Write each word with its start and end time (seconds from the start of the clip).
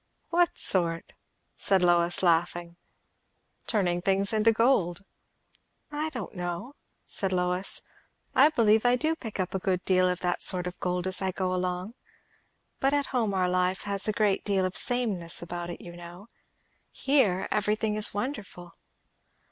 "What 0.29 0.57
sort?" 0.57 1.13
said 1.55 1.83
Lois, 1.83 2.23
laughing. 2.23 2.75
"Turning 3.67 3.97
nothings 3.97 4.33
into 4.33 4.51
gold." 4.51 5.05
"I 5.91 6.09
don't 6.09 6.33
know," 6.33 6.73
said 7.05 7.31
Lois. 7.31 7.83
"I 8.33 8.49
believe 8.49 8.83
I 8.83 8.95
do 8.95 9.15
pick 9.15 9.39
up 9.39 9.53
a 9.53 9.59
good 9.59 9.83
deal 9.83 10.09
of 10.09 10.21
that 10.21 10.41
sort 10.41 10.65
of 10.65 10.79
gold 10.79 11.05
as 11.05 11.21
I 11.21 11.29
go 11.29 11.53
along. 11.53 11.93
But 12.79 12.95
at 12.95 13.05
home 13.13 13.35
our 13.35 13.47
life 13.47 13.83
has 13.83 14.07
a 14.07 14.11
great 14.11 14.43
deal 14.43 14.65
of 14.65 14.75
sameness 14.75 15.43
about 15.43 15.69
it, 15.69 15.81
you 15.81 15.95
know. 15.95 16.29
Here 16.89 17.47
everything 17.51 17.93
is 17.93 18.11
wonderful." 18.11 18.73